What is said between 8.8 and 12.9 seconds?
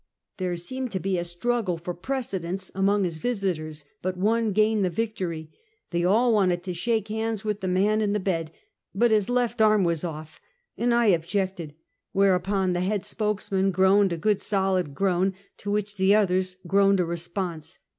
but his left arm was oif, and I objected; whereupon the